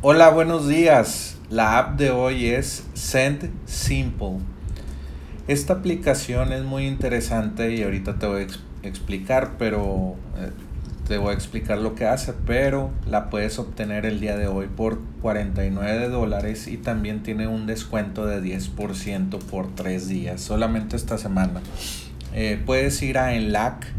[0.00, 1.36] Hola, buenos días.
[1.50, 4.38] La app de hoy es Send Simple.
[5.48, 10.52] Esta aplicación es muy interesante y ahorita te voy a explicar, pero eh,
[11.08, 14.68] te voy a explicar lo que hace, pero la puedes obtener el día de hoy
[14.68, 21.18] por 49 dólares y también tiene un descuento de 10% por 3 días, solamente esta
[21.18, 21.60] semana.
[22.34, 23.97] Eh, puedes ir a enlac.ee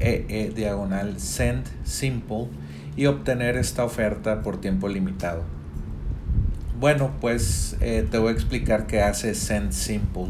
[0.00, 2.48] e diagonal send simple
[2.96, 5.42] y obtener esta oferta por tiempo limitado.
[6.78, 10.26] Bueno, pues eh, te voy a explicar qué hace Send Simple.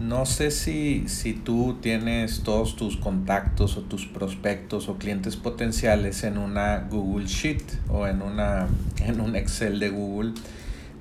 [0.00, 6.24] No sé si, si tú tienes todos tus contactos o tus prospectos o clientes potenciales
[6.24, 8.68] en una Google Sheet o en, una,
[9.04, 10.32] en un Excel de Google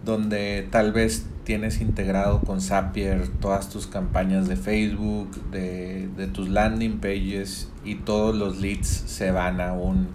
[0.06, 6.50] donde tal vez tienes integrado con Zapier todas tus campañas de Facebook, de, de tus
[6.50, 10.10] landing pages y todos los leads se van a un,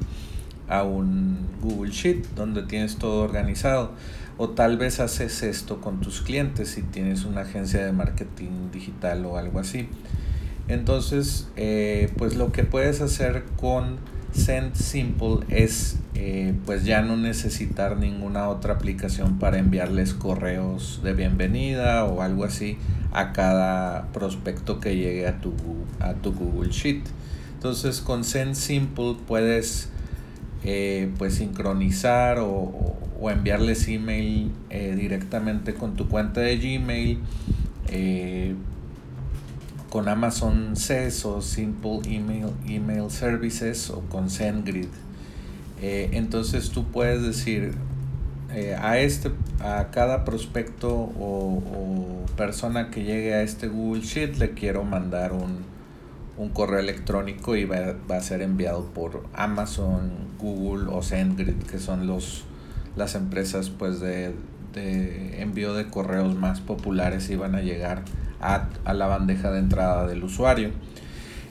[0.69, 3.93] a un Google Sheet donde tienes todo organizado.
[4.39, 9.25] O tal vez haces esto con tus clientes si tienes una agencia de marketing digital
[9.27, 9.89] o algo así.
[10.69, 13.99] Entonces, eh, pues lo que puedes hacer con
[14.33, 21.13] Send Simple es eh, pues ya no necesitar ninguna otra aplicación para enviarles correos de
[21.13, 22.79] bienvenida o algo así
[23.13, 25.53] a cada prospecto que llegue a tu,
[26.01, 27.03] a tu Google Sheet.
[27.55, 29.91] Entonces con Send Simple puedes
[30.65, 32.97] eh, pues sincronizar o,
[33.31, 37.21] enviarles email eh, directamente con tu cuenta de Gmail
[39.93, 44.89] con Amazon SES o Simple Email, Email Services o con SendGrid.
[45.83, 47.75] entonces tú puedes decir
[48.81, 54.53] a este a cada prospecto o, o persona que llegue a este Google Sheet le
[54.53, 55.73] quiero mandar un,
[56.37, 62.07] un correo electrónico y va, a ser enviado por Amazon, Google o SendGrid, que son
[62.07, 62.45] los,
[62.97, 64.35] las empresas pues de,
[65.39, 68.03] envío de correos más populares y van a llegar
[68.43, 70.71] a, a la bandeja de entrada del usuario.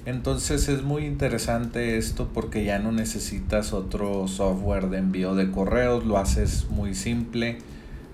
[0.05, 6.05] Entonces es muy interesante esto porque ya no necesitas otro software de envío de correos,
[6.05, 7.59] lo haces muy simple.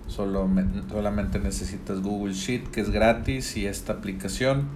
[0.08, 0.50] Solo,
[0.90, 4.70] solamente necesitas Google Sheet que es gratis y esta aplicación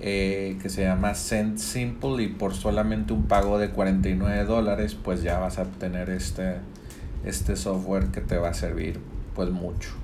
[0.00, 5.22] eh, que se llama Send Simple y por solamente un pago de 49 dólares pues
[5.22, 6.56] ya vas a obtener este,
[7.24, 9.00] este software que te va a servir
[9.34, 9.99] pues mucho.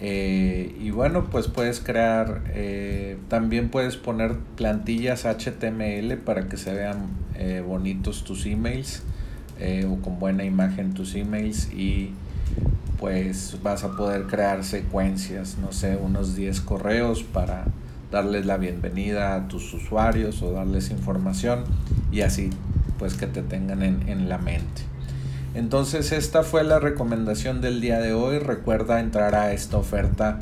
[0.00, 6.72] Eh, y bueno, pues puedes crear, eh, también puedes poner plantillas HTML para que se
[6.74, 7.26] vean
[7.66, 9.02] bonitos tus emails
[9.86, 12.12] o con buena imagen tus emails y
[12.98, 17.66] pues vas a poder crear secuencias, no sé, unos 10 correos para
[18.10, 21.64] darles la bienvenida a tus usuarios o darles información
[22.12, 22.50] y así
[22.98, 24.82] pues que te tengan en, la mente.
[25.56, 28.38] Entonces esta fue la recomendación del día de hoy.
[28.38, 30.40] Recuerda entrar a esta oferta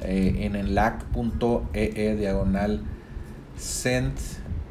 [0.00, 2.82] eh, en enlac.ee e diagonal
[3.56, 4.12] send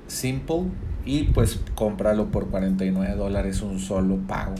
[0.07, 0.67] simple
[1.03, 4.55] y pues cómpralo por 49 dólares un solo pago.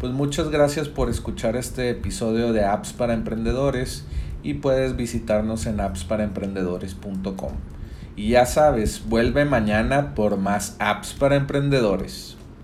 [0.00, 4.06] Pues muchas gracias por escuchar este episodio de Apps para Emprendedores
[4.42, 7.52] y puedes visitarnos en appsparaemprendedores.com.
[8.16, 12.37] Y ya sabes, vuelve mañana por más apps para emprendedores.